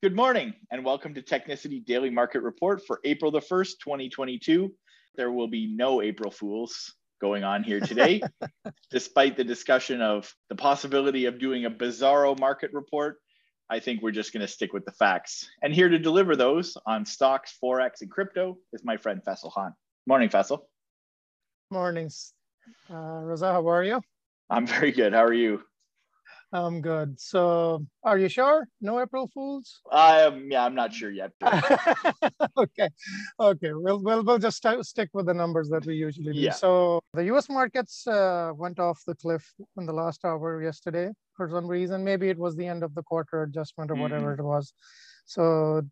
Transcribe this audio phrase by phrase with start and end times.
[0.00, 4.72] Good morning and welcome to Technicity Daily Market Report for April the 1st, 2022.
[5.16, 8.20] There will be no April Fools going on here today,
[8.92, 13.16] despite the discussion of the possibility of doing a bizarro market report.
[13.68, 15.50] I think we're just going to stick with the facts.
[15.62, 19.74] And here to deliver those on stocks, Forex, and crypto is my friend Faisal Khan.
[20.06, 20.60] Morning, Faisal.
[21.72, 22.34] Mornings.
[22.88, 24.00] Uh, Reza, how are you?
[24.48, 25.12] I'm very good.
[25.12, 25.64] How are you?
[26.52, 27.20] I'm good.
[27.20, 28.66] So, are you sure?
[28.80, 29.80] No April Fools?
[29.92, 30.32] I am.
[30.34, 31.32] Um, yeah, I'm not sure yet.
[32.56, 32.88] okay,
[33.38, 33.70] okay.
[33.74, 36.38] We'll, we'll we'll just st- stick with the numbers that we usually do.
[36.40, 36.52] Yeah.
[36.52, 37.50] So the U.S.
[37.50, 39.44] markets uh, went off the cliff
[39.76, 42.02] in the last hour yesterday for some reason.
[42.02, 44.38] Maybe it was the end of the quarter adjustment or whatever Mhm.
[44.38, 44.72] it was.
[45.26, 45.82] So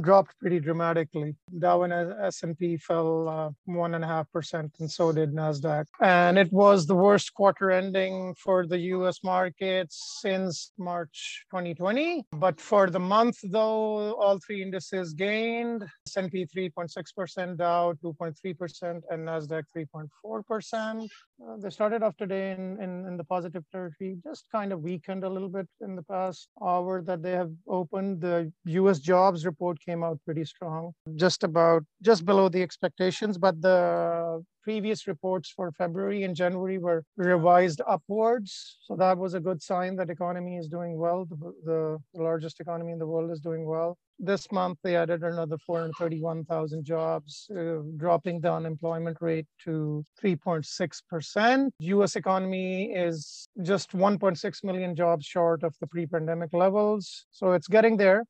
[0.00, 1.34] dropped pretty dramatically.
[1.58, 5.86] Dow and S&P fell uh, one and a half percent, and so did Nasdaq.
[6.00, 9.18] And it was the worst quarter ending for the U.S.
[9.22, 12.24] markets since March 2020.
[12.32, 19.04] But for the month, though, all three indices gained: S&P 3.6 percent, Dow 2.3 percent,
[19.10, 21.10] and Nasdaq 3.4 percent.
[21.42, 25.24] Uh, they started off today in, in, in the positive territory, just kind of weakened
[25.24, 28.20] a little bit in the past hour that they have opened.
[28.20, 33.60] The US jobs report came out pretty strong, just about just below the expectations, but
[33.60, 38.78] the previous reports for February and January were revised upwards.
[38.86, 41.26] So that was a good sign that economy is doing well.
[41.26, 43.98] The, the, the largest economy in the world is doing well.
[44.18, 51.70] This month, they added another 431,000 jobs, uh, dropping the unemployment rate to 3.6%.
[51.80, 57.26] US economy is just 1.6 million jobs short of the pre-pandemic levels.
[57.32, 58.24] So it's getting there.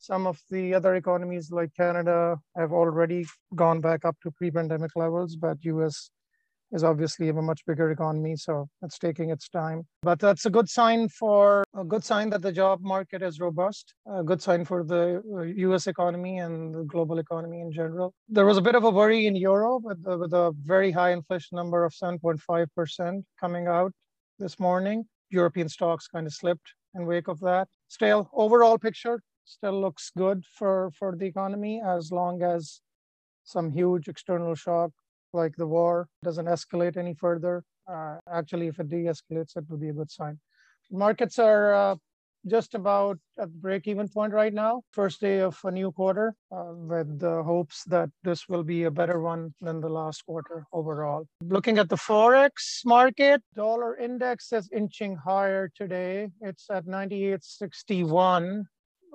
[0.00, 5.36] Some of the other economies like Canada have already gone back up to pre-pandemic levels,
[5.36, 6.10] but US
[6.72, 9.86] is obviously a much bigger economy, so it's taking its time.
[10.02, 13.92] But that's a good sign for a good sign that the job market is robust,
[14.10, 18.14] a good sign for the uh, US economy and the global economy in general.
[18.26, 21.12] There was a bit of a worry in Europe with, the, with a very high
[21.12, 23.92] inflation number of 7.5% coming out
[24.38, 25.04] this morning.
[25.28, 27.68] European stocks kind of slipped in wake of that.
[27.88, 32.80] Still, overall picture still looks good for, for the economy as long as
[33.44, 34.90] some huge external shock
[35.32, 37.62] like the war doesn't escalate any further.
[37.90, 40.38] Uh, actually, if it de-escalates, it would be a good sign.
[40.90, 41.96] Markets are uh,
[42.46, 44.82] just about at the break-even point right now.
[44.92, 48.90] First day of a new quarter, uh, with the hopes that this will be a
[48.90, 51.26] better one than the last quarter overall.
[51.42, 56.28] Looking at the forex market, dollar index is inching higher today.
[56.40, 58.64] It's at 98.61.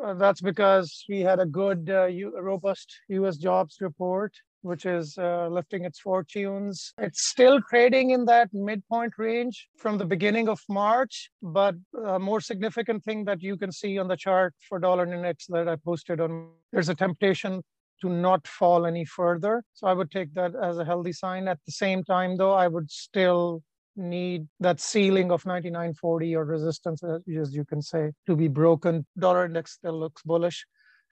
[0.03, 3.37] Uh, that's because we had a good, uh, U- robust U.S.
[3.37, 4.33] jobs report
[4.65, 6.91] which is uh, lifting its fortunes.
[6.97, 12.41] It's still trading in that midpoint range from the beginning of March, but a more
[12.41, 16.19] significant thing that you can see on the chart for dollar index that I posted
[16.19, 17.61] on, there's a temptation
[18.01, 19.63] to not fall any further.
[19.73, 21.47] So I would take that as a healthy sign.
[21.47, 23.61] At the same time, though, I would still
[23.95, 29.05] need that ceiling of 99.40 or resistance, as you can say, to be broken.
[29.17, 30.65] Dollar index still looks bullish.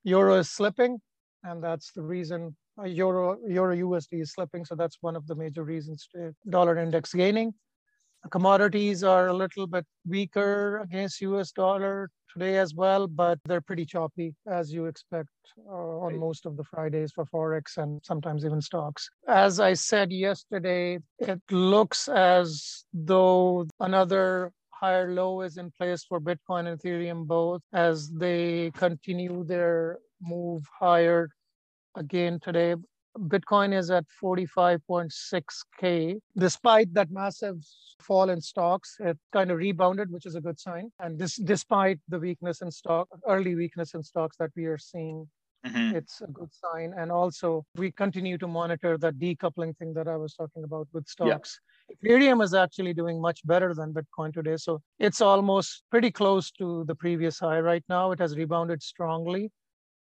[0.04, 1.00] Euro is slipping,
[1.44, 5.36] and that's the reason uh, euro euro USD is slipping, so that's one of the
[5.36, 7.54] major reasons to dollar index gaining.
[8.30, 13.86] Commodities are a little bit weaker against US dollar today as well, but they're pretty
[13.86, 15.30] choppy as you expect
[15.70, 19.10] uh, on most of the Fridays for Forex and sometimes even stocks.
[19.28, 26.20] As I said yesterday, it looks as though another higher low is in place for
[26.20, 31.30] Bitcoin and Ethereum both as they continue their move higher
[31.96, 32.76] again today.
[33.18, 36.20] Bitcoin is at 45.6K.
[36.38, 37.58] Despite that massive
[38.02, 40.92] fall in stocks, it kind of rebounded, which is a good sign.
[41.00, 45.30] And this, despite the weakness in stock, early weakness in stocks that we are seeing,
[45.66, 45.94] Mhm.
[45.94, 46.94] it's a good sign.
[46.98, 51.06] And also, we continue to monitor that decoupling thing that I was talking about with
[51.08, 51.12] Yeah.
[51.12, 51.60] stocks.
[51.92, 54.58] Ethereum is actually doing much better than Bitcoin today.
[54.58, 58.12] So it's almost pretty close to the previous high right now.
[58.12, 59.52] It has rebounded strongly.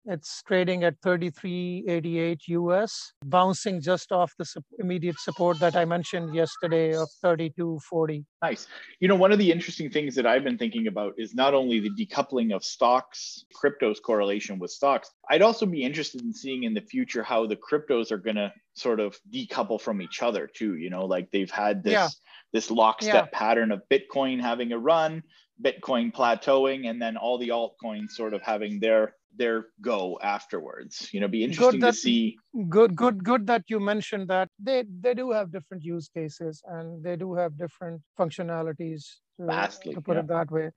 [0.04, 4.46] It's trading at 33.88 US, bouncing just off the
[4.80, 8.24] immediate support that I mentioned yesterday of 32.40.
[8.42, 8.66] Nice.
[8.98, 11.78] You know, one of the interesting things that I've been thinking about is not only
[11.78, 15.12] the decoupling of stocks, crypto's correlation with stocks.
[15.30, 18.52] I'd also be interested in seeing in the future how the cryptos are going to
[18.74, 20.76] sort of decouple from each other too.
[20.78, 22.08] You know, like they've had this Yeah.
[22.52, 25.22] this lockstep pattern of Bitcoin having a run,
[25.62, 31.08] Bitcoin plateauing, and then all the altcoins sort of having their their go afterwards.
[31.12, 32.36] You know, be interesting to that- see.
[32.68, 34.48] Good, good, good that you mentioned that.
[34.58, 39.04] They they do have different use cases and they do have different functionalities.
[39.40, 40.20] To, Vastly, to put yeah.
[40.20, 40.70] it that way.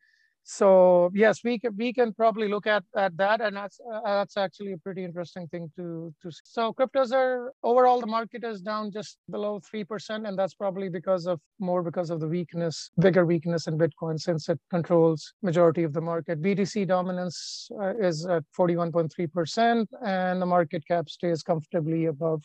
[0.47, 4.37] So yes, we can we can probably look at at that, and that's uh, that's
[4.37, 6.31] actually a pretty interesting thing to to.
[6.31, 6.41] See.
[6.43, 10.87] So cryptos are overall the market is down just below three percent, and that's probably
[10.87, 15.81] because of more because of the weakness, bigger weakness in Bitcoin since it controls majority
[15.81, 16.39] of the market.
[16.43, 21.41] BTC dominance uh, is at forty one point three percent, and the market cap stays
[21.41, 22.43] comfortably above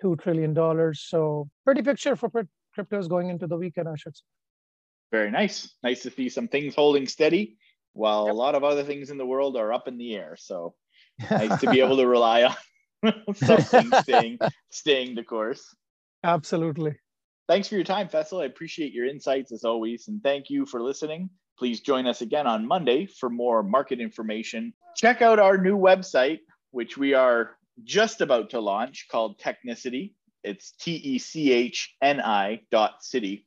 [0.00, 1.04] two trillion dollars.
[1.06, 4.22] So pretty picture for cryptos going into the weekend, I should say.
[5.12, 5.74] Very nice.
[5.82, 7.58] Nice to see some things holding steady
[7.92, 8.34] while yep.
[8.34, 10.36] a lot of other things in the world are up in the air.
[10.38, 10.74] So
[11.30, 12.44] nice to be able to rely
[13.04, 14.38] on something staying
[14.70, 15.62] staying the course.
[16.24, 16.96] Absolutely.
[17.48, 18.42] Thanks for your time, Faisal.
[18.42, 21.28] I appreciate your insights as always, and thank you for listening.
[21.58, 24.72] Please join us again on Monday for more market information.
[24.96, 26.38] Check out our new website,
[26.70, 30.14] which we are just about to launch called Technicity.
[30.44, 33.46] It's T E C H N I dot city.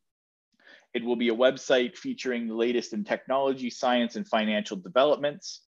[0.95, 5.61] It will be a website featuring the latest in technology, science, and financial developments.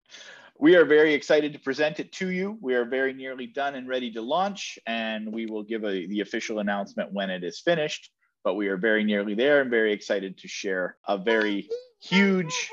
[0.60, 2.60] We are very excited to present it to you.
[2.62, 6.22] We are very nearly done and ready to launch, and we will give a, the
[6.22, 8.12] official announcement when it is finished.
[8.44, 11.68] But we are very nearly there and very excited to share a very
[12.00, 12.70] huge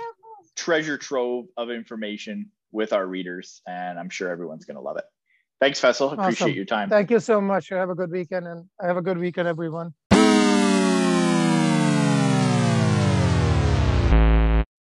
[0.55, 3.63] treasure trove of information with our readers.
[3.67, 5.05] And I'm sure everyone's going to love it.
[5.59, 6.13] Thanks, Faisal.
[6.13, 6.55] Appreciate awesome.
[6.55, 6.91] your time.
[6.91, 7.71] Thank you so much.
[7.71, 9.95] Have a good weekend and have a good weekend, everyone.